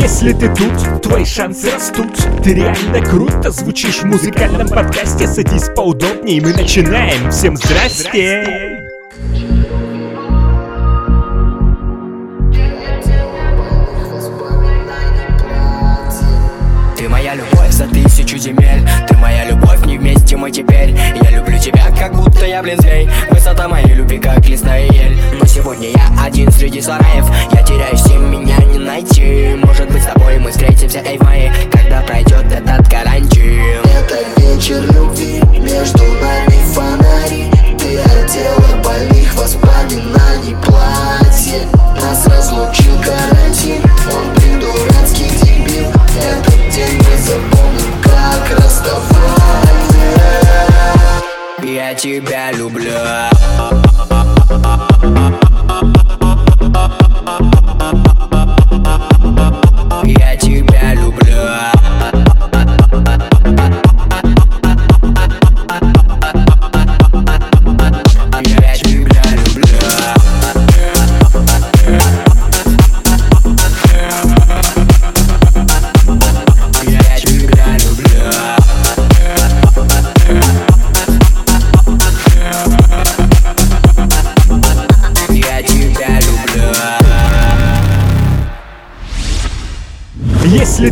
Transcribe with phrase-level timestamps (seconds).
[0.00, 2.08] Если ты тут, твои шансы растут.
[2.42, 5.28] Ты реально круто звучишь в музыкальном подкасте.
[5.28, 7.30] Садись поудобнее, мы начинаем.
[7.30, 8.80] Всем здрасте!
[16.96, 18.88] Ты моя любовь за тысячу земель.
[19.06, 20.96] Ты моя любовь, не вместе мы теперь.
[21.22, 23.10] Я люблю тебя, как будто я блин змей.
[23.30, 25.18] Высота моей любви, как лесная ель
[25.60, 27.26] сегодня я один среди сараев.
[27.52, 29.54] Я теряюсь, и меня не найти.
[29.62, 33.82] Может быть, с тобой мы встретимся, эй, мае Когда пройдет этот карантин.
[33.84, 37.50] Это вечер любви, между нами фонари.
[37.78, 41.66] Ты одела больных воспоминаний платье.
[42.00, 43.82] Нас разлучил карантин,
[44.14, 45.88] он придурацкий дебил.
[46.18, 49.10] Этот день мы запомним, как расставание
[51.62, 52.59] Я тебя люблю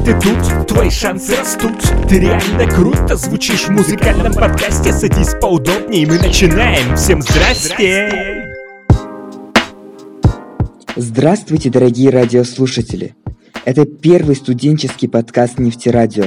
[0.09, 1.77] ты тут, твои шансы растут
[2.09, 8.55] Ты реально круто звучишь в музыкальном подкасте Садись поудобнее, мы начинаем Всем здрасте!
[10.97, 13.17] Здравствуйте, дорогие радиослушатели!
[13.67, 16.25] Это первый студенческий подкаст «Нефтерадио».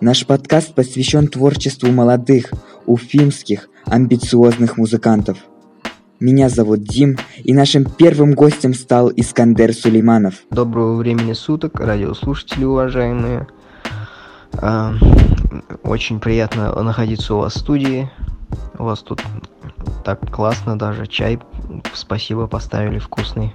[0.00, 2.52] Наш подкаст посвящен творчеству молодых,
[2.86, 5.36] уфимских, амбициозных музыкантов.
[6.24, 10.36] Меня зовут Дим, и нашим первым гостем стал Искандер Сулейманов.
[10.50, 13.46] Доброго времени суток, радиослушатели уважаемые.
[14.54, 14.94] А,
[15.82, 18.10] Очень приятно находиться у вас в студии.
[18.78, 19.22] У вас тут
[20.02, 21.06] так классно даже.
[21.06, 21.38] Чай,
[21.92, 23.52] спасибо, поставили вкусный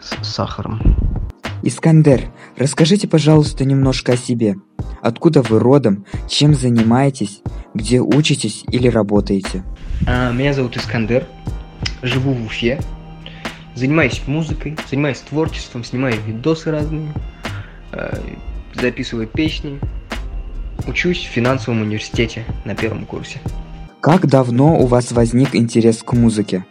[0.00, 0.80] с сахаром.
[1.62, 2.22] Искандер,
[2.56, 4.56] расскажите, пожалуйста, немножко о себе.
[5.02, 7.42] Откуда вы родом, чем занимаетесь,
[7.74, 9.62] где учитесь или работаете?
[10.06, 11.26] А, Меня зовут Искандер,
[12.06, 12.80] живу в Уфе,
[13.74, 17.12] занимаюсь музыкой, занимаюсь творчеством, снимаю видосы разные,
[17.92, 18.16] э,
[18.74, 19.78] записываю песни,
[20.86, 23.40] учусь в финансовом университете на первом курсе.
[24.00, 26.64] Как давно у вас возник интерес к музыке?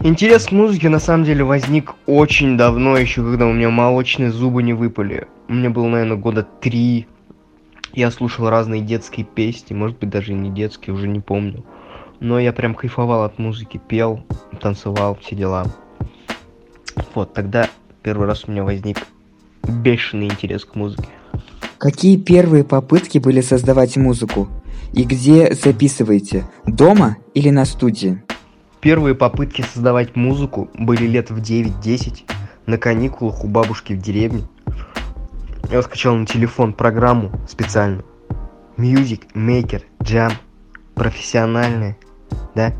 [0.00, 4.62] Интерес к музыке на самом деле возник очень давно, еще когда у меня молочные зубы
[4.62, 5.26] не выпали.
[5.48, 7.06] Мне было, наверное, года три.
[7.92, 11.64] Я слушал разные детские песни, может быть, даже и не детские, уже не помню.
[12.22, 14.24] Но я прям кайфовал от музыки, пел,
[14.60, 15.66] танцевал, все дела.
[17.16, 17.68] Вот, тогда
[18.04, 19.08] первый раз у меня возник
[19.66, 21.08] бешеный интерес к музыке.
[21.78, 24.48] Какие первые попытки были создавать музыку?
[24.92, 26.44] И где записываете?
[26.64, 28.22] Дома или на студии?
[28.80, 32.20] Первые попытки создавать музыку были лет в 9-10
[32.66, 34.44] на каникулах у бабушки в деревне.
[35.72, 38.04] Я скачал на телефон программу специальную.
[38.76, 40.32] Music Maker Jam.
[40.94, 41.96] Профессиональная,
[42.54, 42.72] да?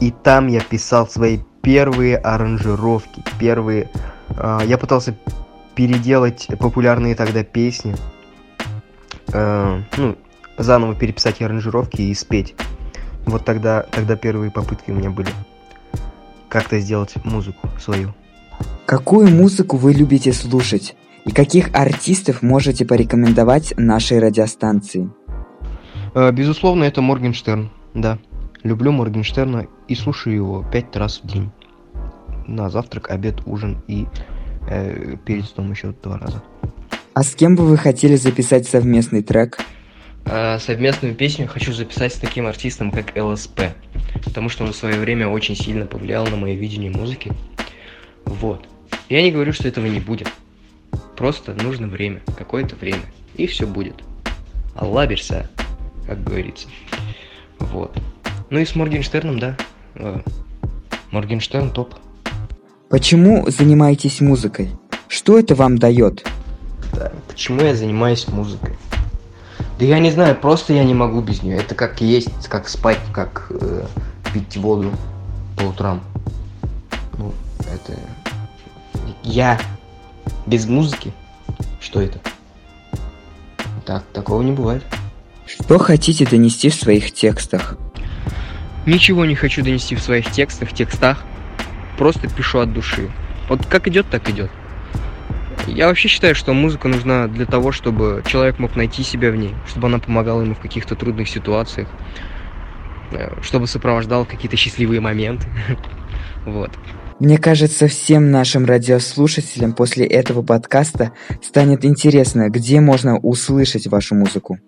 [0.00, 3.90] И там я писал свои первые аранжировки, первые...
[4.36, 5.16] а, я пытался
[5.74, 7.94] переделать популярные тогда песни.
[9.32, 10.16] э, ну,
[10.58, 12.54] заново переписать аранжировки и спеть.
[13.24, 15.30] Вот тогда, тогда первые попытки у меня были.
[16.48, 18.14] Как-то сделать музыку свою.
[18.84, 20.96] Какую музыку вы любите слушать?
[21.24, 25.10] И каких артистов можете порекомендовать нашей радиостанции?
[26.14, 28.18] Э, Безусловно, это Моргенштерн, да.
[28.62, 31.50] Люблю Моргенштерна и слушаю его пять раз в день.
[32.46, 34.06] На завтрак, обед, ужин и
[34.68, 36.42] э, перед сном еще два раза.
[37.14, 39.58] А с кем бы вы хотели записать совместный трек?
[40.24, 43.60] А, совместную песню хочу записать с таким артистом, как ЛСП.
[44.24, 47.32] Потому что он в свое время очень сильно повлиял на мое видение музыки.
[48.24, 48.66] Вот.
[49.08, 50.28] Я не говорю, что этого не будет.
[51.16, 53.02] Просто нужно время, какое-то время.
[53.34, 54.02] И все будет.
[54.76, 55.50] Алла берса,
[56.06, 56.68] как говорится.
[57.58, 57.96] Вот.
[58.52, 59.56] Ну и с Моргенштерном, да.
[59.94, 60.20] Э,
[61.10, 61.94] Моргенштерн топ.
[62.90, 64.68] Почему занимаетесь музыкой?
[65.08, 66.26] Что это вам дает?
[66.92, 68.76] Да, почему я занимаюсь музыкой?
[69.78, 71.56] Да я не знаю, просто я не могу без нее.
[71.56, 73.86] Это как есть, как спать, как э,
[74.34, 74.92] пить воду
[75.56, 76.02] по утрам.
[77.16, 77.98] Ну, это...
[79.22, 79.58] Я
[80.44, 81.14] без музыки?
[81.80, 82.18] Что это?
[83.86, 84.84] Так, такого не бывает.
[85.46, 87.78] Что хотите донести в своих текстах?
[88.84, 91.24] Ничего не хочу донести в своих текстах, текстах.
[91.96, 93.10] Просто пишу от души.
[93.48, 94.50] Вот как идет, так идет.
[95.68, 99.54] Я вообще считаю, что музыка нужна для того, чтобы человек мог найти себя в ней,
[99.68, 101.88] чтобы она помогала ему в каких-то трудных ситуациях,
[103.12, 105.46] э, чтобы сопровождала какие-то счастливые моменты.
[106.44, 106.72] Вот.
[107.20, 114.58] Мне кажется, всем нашим радиослушателям после этого подкаста станет интересно, где можно услышать вашу музыку.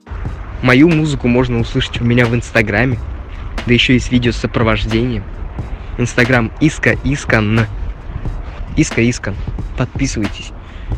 [0.63, 2.99] Мою музыку можно услышать у меня в Инстаграме,
[3.67, 5.25] да еще и с видео с сопровождением.
[5.99, 7.67] Инстаграм Иска Искан.
[8.77, 9.35] Иска Искан.
[9.77, 10.51] Подписывайтесь.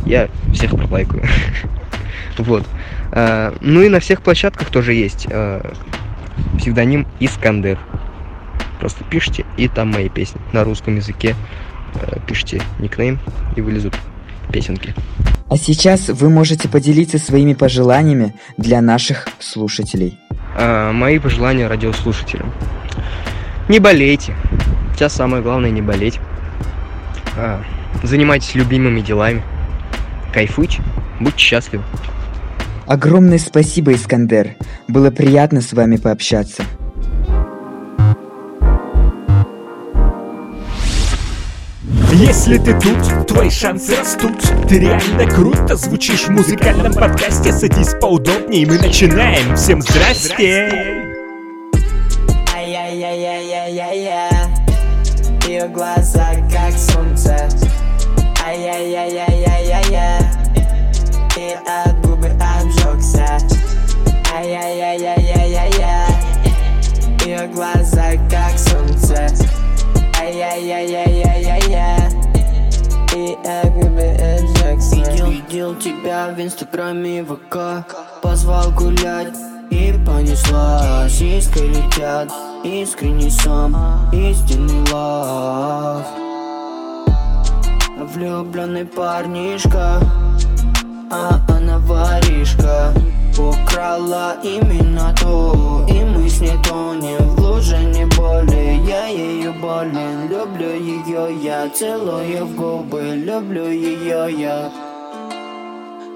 [0.05, 1.25] Я всех пролайкаю.
[2.39, 2.67] Вот.
[3.13, 5.75] А, ну и на всех площадках тоже есть а,
[6.59, 7.79] псевдоним Искандер.
[8.79, 11.35] Просто пишите, и там мои песни на русском языке.
[11.95, 13.19] А, пишите никнейм,
[13.57, 13.95] и вылезут
[14.53, 14.95] песенки.
[15.49, 20.19] А сейчас вы можете поделиться своими пожеланиями для наших слушателей.
[20.59, 22.53] Мои пожелания радиослушателям.
[23.69, 24.35] Не болейте.
[24.95, 26.19] Сейчас самое главное не болеть.
[28.03, 29.43] Занимайтесь любимыми делами
[30.33, 30.83] кайфуйте,
[31.19, 31.83] будьте счастливы.
[32.87, 34.55] Огромное спасибо, Искандер.
[34.87, 36.63] Было приятно с вами пообщаться.
[42.19, 44.43] Если ты тут, твои шансы растут.
[44.71, 47.53] Ты реально круто звучишь в музыкальном подкасте.
[47.53, 49.55] Садись поудобнее, мы начинаем.
[49.55, 51.05] Всем здрасте!
[52.55, 54.31] Ай-яй-яй-яй-яй-яй
[55.47, 57.51] Ее глаза как солнце.
[58.47, 59.36] Ай-яй-яй-яй-яй-яй
[75.37, 77.85] Видел, тебя в инстаграме ВК.
[78.23, 79.35] Позвал гулять
[79.71, 82.33] и понеслась Искры летят,
[82.65, 83.77] искренний сам,
[84.15, 86.07] истинный лав.
[88.15, 90.01] Влюбленный парнишка,
[91.11, 92.95] а она воришка.
[93.39, 97.19] Украла именно то, и мы с ней тонем.
[97.19, 104.29] В луже не боли Я ее болен, люблю ее я, целую в губы, люблю ее
[104.31, 104.86] я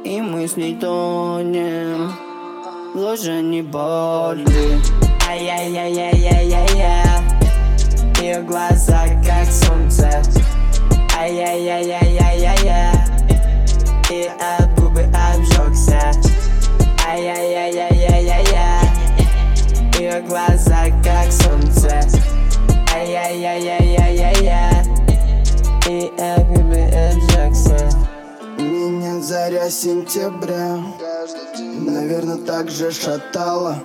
[0.02, 2.12] И мы с ней тонем.
[2.94, 4.81] В луже не боли
[5.29, 7.23] Ай-яй-яй-яй-яй-яй-яй.
[8.20, 10.23] Ее глаза как солнце.
[11.19, 12.94] Ай-яй-яй-яй-яй-яй
[14.11, 16.12] И от губы обжегся.
[17.06, 18.88] Ай-яй-яй-яй-яй-яй
[19.99, 22.00] Ее глаза как солнце.
[22.94, 23.89] Ай-яй-яй-яй-яй-яй
[29.80, 30.78] сентября.
[31.58, 33.82] Наверное, так же шатала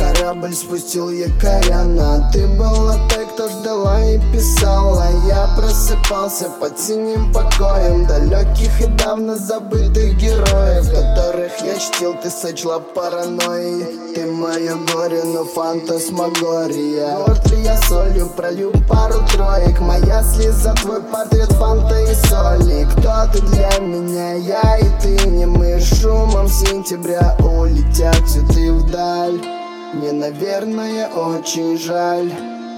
[0.00, 5.04] Корабль спустил якоря на Ты была той, кто ждала и писала.
[5.28, 12.78] Я просыпался под синим покоем Далеких и давно забытых героев Которых я чтил, ты сочла
[12.78, 14.14] паранойей.
[14.14, 17.18] Ты мое горе, но фантасмагория.
[17.18, 19.80] Вот ли я солью пролью пару троек.
[19.80, 22.88] Моя слеза, твой портрет фанта и соли.
[22.92, 25.28] Кто ты для меня, я и ты.
[25.28, 29.59] Не мы шумом сентября улетят цветы вдаль
[29.92, 32.32] мне, наверное, очень жаль.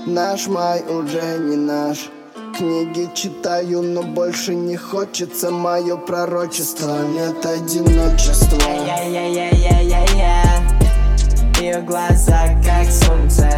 [0.07, 2.11] Наш май уже не наш.
[2.57, 8.59] Книги читаю, но больше не хочется Мое пророчество, лет одиночества.
[8.69, 10.63] Ай-яй-яй-яй-яй-яй
[11.61, 13.49] Ее глаза как солнце.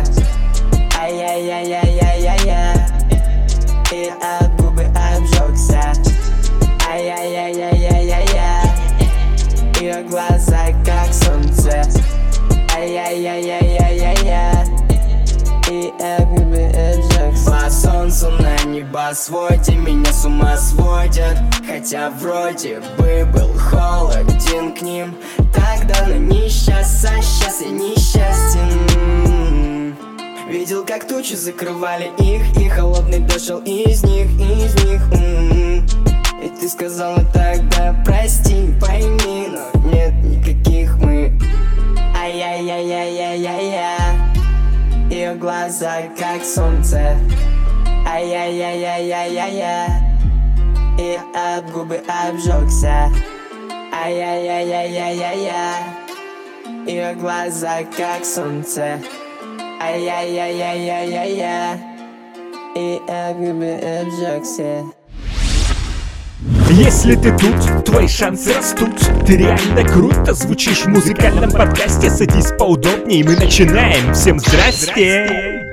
[1.00, 2.76] Ай-яй-яй-яй-яй-яй
[3.92, 5.92] И от губы обжегся.
[6.88, 8.70] Ай-яй-яй-яй-яй-яй
[9.80, 12.03] Ее глаза как солнце
[13.14, 14.66] Ай-яй-яй-яй-яй-яй.
[15.70, 21.38] И обжегся По солнцу на небосводе Меня с ума сводят.
[21.64, 25.14] Хотя вроде бы был холоден к ним.
[25.54, 28.84] Тогда на несчастье, сейчас я несчастен.
[30.48, 35.00] Видел, как тучи закрывали их И холодный дождь шел из них, из них.
[35.12, 35.86] М-м.
[36.42, 39.73] И ты сказала тогда прости, пойми Но
[45.64, 47.16] глаза как солнце.
[48.06, 49.88] Ай-яй-яй-яй-яй-яй-яй.
[50.98, 53.10] И от губы обжегся.
[53.90, 55.82] Ай-яй-яй-яй-яй-яй-яй
[56.86, 59.00] Ее глаза как солнце.
[59.80, 61.78] Ай-яй-яй-яй-яй-яй-яй.
[62.76, 64.84] И от губы обжегся
[66.76, 68.90] Если ты тут, твои шансы растут.
[69.24, 72.10] Ты реально круто звучишь в музыкальном подкасте.
[72.10, 74.12] Садись поудобнее, мы начинаем.
[74.12, 75.60] Всем здрасте!
[75.60, 75.63] Он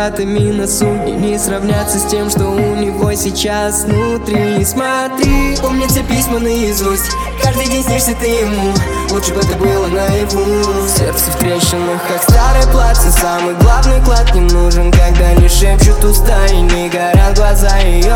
[0.00, 4.64] пиратами на судне Не сравнятся с тем, что у него сейчас внутри.
[4.64, 7.10] Смотри, помнят все письма наизусть.
[7.42, 8.72] Каждый день снишься ты ему.
[9.10, 10.88] Лучше бы это было наяву.
[10.88, 13.10] Сердце в трещинах, как старое платье.
[13.10, 17.76] Самый главный клад не нужен Когда не шепчут уста и не горят глаза.
[17.78, 18.14] Ее,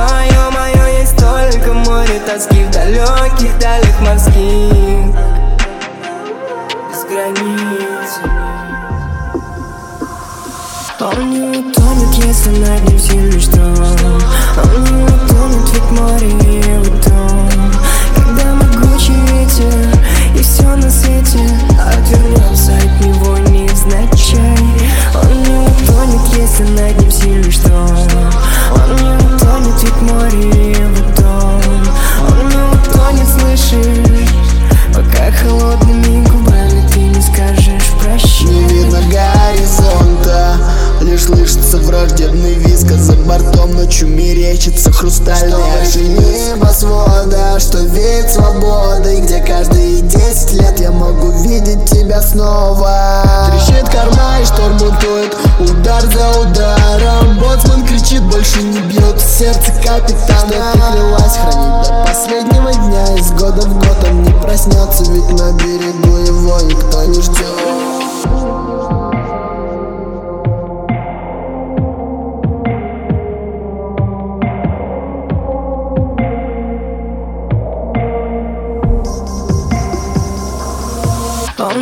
[52.34, 53.22] снова.
[53.50, 57.38] Трещит корма и шторм бунтует Удар за ударом.
[57.38, 59.20] Боцман кричит, больше не бьет.
[59.20, 60.48] Сердце капитана.
[60.48, 63.14] Что ты клялась хранить до последнего дня?
[63.16, 67.63] Из года в год он не проснется Ведь на берегу его никто не ждет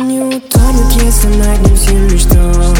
[0.03, 2.75] Он не утонет, если над ним сильный шторм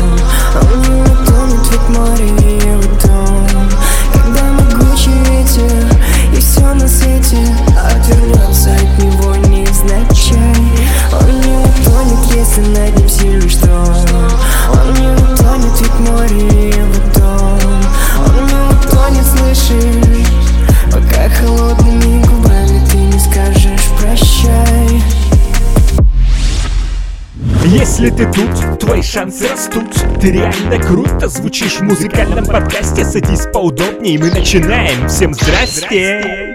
[0.61, 3.69] Он не утонет, ведь море его дом
[4.11, 5.87] Когда могучий ветер
[6.35, 7.37] и все на свете
[7.81, 10.37] Отвернется от него невзначай
[11.13, 13.62] Он не утонет, если над ним сильный шторм
[28.15, 29.91] ты тут, твои шансы растут.
[30.21, 33.05] Ты реально круто звучишь в музыкальном подкасте.
[33.05, 35.07] Садись поудобнее, мы начинаем.
[35.07, 36.52] Всем здрасте!